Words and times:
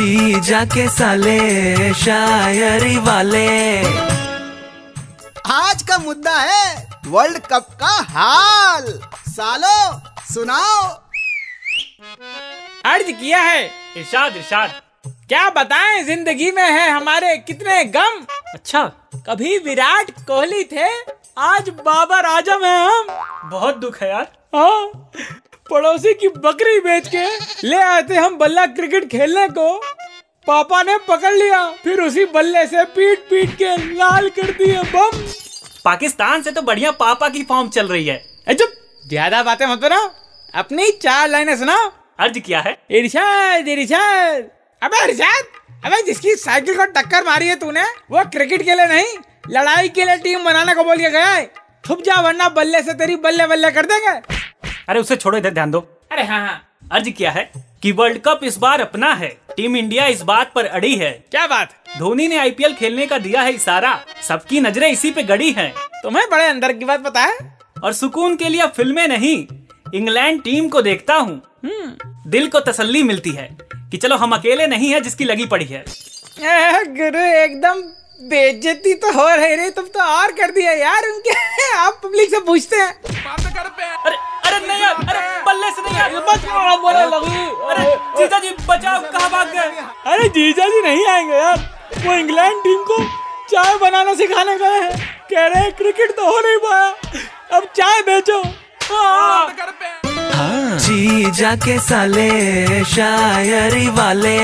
जी 0.00 0.40
जाके 0.40 0.86
साले 0.88 1.92
शायरी 1.94 2.96
वाले। 2.98 3.48
आज 5.52 5.82
का 5.88 5.98
मुद्दा 5.98 6.36
है 6.36 6.88
वर्ल्ड 7.06 7.38
कप 7.46 7.66
का 7.80 7.90
हाल। 8.10 8.86
सालो 9.28 9.74
सुनाओ। 10.32 10.88
अर्ज़ 12.84 13.10
किया 13.12 13.40
है। 13.42 13.64
इरशाद 13.96 14.36
इरशाद। 14.36 14.80
क्या 15.28 15.48
बताएँ 15.50 16.02
ज़िंदगी 16.04 16.50
में 16.50 16.62
है 16.62 16.88
हमारे 16.90 17.36
कितने 17.46 17.84
गम। 17.96 18.24
अच्छा 18.54 18.84
कभी 19.28 19.56
विराट 19.58 20.10
कोहली 20.26 20.64
थे 20.72 20.88
आज 21.40 21.68
बाबर 21.84 22.26
आज़म 22.26 22.64
है 22.64 22.78
हम। 22.86 23.06
बहुत 23.50 23.76
दुख 23.76 24.02
है 24.02 24.08
यार। 24.08 24.32
हाँ। 24.56 25.10
पड़ोसी 25.70 26.14
की 26.14 26.28
बकरी 26.38 26.78
बेच 26.80 27.08
के 27.08 27.24
ले 27.64 27.76
आए 27.78 28.02
थे 28.02 28.16
हम 28.16 28.36
बल्ला 28.38 28.66
क्रिकेट 28.68 29.10
खेलने 29.10 29.46
को। 29.50 29.72
पापा 30.46 30.82
ने 30.82 30.96
पकड़ 31.08 31.32
लिया 31.32 31.60
फिर 31.82 32.00
उसी 32.00 32.24
बल्ले 32.34 32.66
से 32.66 32.84
पीट 32.92 33.18
पीट 33.30 33.54
के 33.56 33.76
लाल 33.94 34.28
कर 34.30 34.50
दिए 34.54 34.82
बम। 34.92 35.18
पाकिस्तान 35.84 36.42
से 36.42 36.50
तो 36.50 36.62
बढ़िया 36.62 36.90
पापा 36.98 37.28
की 37.28 37.42
फॉर्म 37.44 37.68
चल 37.70 37.88
रही 37.88 38.06
है। 38.06 38.18
चुप। 38.50 38.72
ज़्यादा 39.04 39.42
बातें 39.42 39.66
मत 39.66 39.78
बनाओ 39.80 40.10
अपनी 40.54 40.90
चार 41.02 41.28
लाइनें 41.28 41.56
सुनाओ 41.58 41.90
अर्ज़ 42.18 42.38
किया 42.40 42.60
है। 42.60 42.76
इरशाद 42.92 43.68
इरशाद। 43.68 44.50
अबे 44.82 45.04
इरशाद 45.04 45.44
अबे 45.84 46.02
जिसकी 46.04 46.34
साइकिल 46.36 46.76
को 46.76 46.84
टक्कर 46.92 47.24
मारी 47.24 47.48
है 47.48 47.54
तूने 47.56 47.82
वो 48.10 48.24
क्रिकेट 48.30 48.62
के 48.62 48.74
लिए 48.74 48.86
नहीं 48.86 49.16
लड़ाई 49.50 49.88
के 49.90 50.04
लिए 50.04 50.16
टीम 50.18 50.44
बनाने 50.44 50.74
को 50.74 50.84
बोल 50.84 50.96
के 50.96 51.10
गया 51.10 51.26
है। 51.26 51.44
छुप 51.86 52.02
जा 52.02 52.20
वरना 52.22 52.48
बल्ले 52.50 52.82
से 52.82 52.92
तेरी 52.94 53.16
बल्ले 53.18 53.46
बल्ले 53.46 53.70
कर 53.70 53.86
देंगे। 53.86 54.18
अरे 54.90 55.00
उसे 55.00 55.16
छोड़ो 55.16 55.38
इधर 55.38 55.50
ध्यान 55.50 55.70
दो। 55.70 55.80
अरे 56.12 56.22
हाँ 56.22 56.40
हाँ। 56.40 56.78
अर्ज़ 56.92 57.08
किया 57.08 57.30
है 57.30 57.52
कि 57.82 57.92
वर्ल्ड 57.92 58.18
कप 58.18 58.40
इस 58.44 58.56
बार 58.56 58.80
अपना 58.80 59.12
है। 59.14 59.28
टीम 59.56 59.76
इंडिया 59.76 60.06
इस 60.06 60.22
बात 60.22 60.52
पर 60.54 60.66
अड़ी 60.66 60.94
है। 60.96 61.10
क्या 61.30 61.46
बात? 61.46 61.74
धोनी 61.98 62.28
ने 62.28 62.38
आईपीएल 62.38 62.74
खेलने 62.74 63.06
का 63.06 63.18
दिया 63.18 63.42
है 63.42 63.52
इशारा। 63.52 64.04
सबकी 64.28 64.60
नज़रें 64.60 64.88
इसी 64.88 65.10
पे 65.10 65.22
गड़ी 65.22 65.50
हैं। 65.52 65.72
तुम्हें 66.02 66.24
बड़े 66.30 66.44
अंदर 66.44 66.72
की 66.72 66.84
बात 66.84 67.04
पता 67.04 67.20
है? 67.20 67.58
और 67.84 67.92
सुकून 67.92 68.36
के 68.36 68.48
लिए 68.48 68.66
फ़िल्में 68.66 69.08
नहीं 69.08 69.46
इंग्लैंड 69.94 70.42
टीम 70.42 70.68
को 70.68 70.82
देखता 70.82 71.14
हूँ। 71.14 71.42
दिल 72.26 72.48
को 72.48 72.60
तसल्ली 72.60 73.02
मिलती 73.02 73.30
है 73.30 73.48
कि 73.74 73.96
चलो 73.96 74.16
हम 74.16 74.34
अकेले 74.34 74.66
नहीं 74.66 74.90
है 74.90 75.00
जिसकी 75.00 75.24
लगी 75.24 75.46
पड़ी 75.46 75.64
है। 75.64 75.84
गुरु 76.84 77.20
एकदम 77.20 77.82
बेइज्जती 78.28 78.94
तो 78.94 79.12
हो 79.12 79.28
रही 79.28 79.54
रही 79.54 79.70
तुम 79.70 79.84
तो 79.84 80.00
और 80.00 80.32
कर 80.32 80.50
दिया 80.50 80.72
यार 80.72 81.02
उनके। 81.02 81.30
आप 81.76 82.00
पब्लिक 82.04 82.30
से 82.30 82.40
पूछते 82.40 82.76
हैं। 82.76 82.92
अरे 83.96 84.16
अरे 87.70 87.84
जीजा 88.18 88.38
जी 88.38 88.50
बचाओ 88.68 89.00
कहाँ 89.12 89.30
भाग 89.30 89.52
गए? 89.54 89.84
अरे 90.12 90.28
जीजा 90.28 90.66
जी 90.68 90.80
नहीं 90.82 91.06
आएँगे 91.06 91.34
यार। 91.34 91.58
वो 92.06 92.12
इंग्लैंड 92.14 92.62
टीम 92.64 92.82
को 92.90 93.02
चाय 93.50 93.76
बनाना 93.78 94.14
सिखाने 94.14 94.56
गए 94.58 94.80
हैं। 94.80 94.90
कह 95.30 95.46
रहे 95.46 95.62
हैं 95.62 95.72
क्रिकेट 95.76 96.10
तो 96.16 96.26
हो 96.26 96.40
नहीं 96.46 96.56
पाया। 96.64 96.88
अब 97.56 97.64
चाय 97.76 98.00
बेचो। 98.08 98.42
हाँ। 98.90 99.46
जी 100.78 101.30
जाके 101.40 101.78
साले 101.78 102.84
शायरी 102.84 103.86
वाले। 103.98 104.38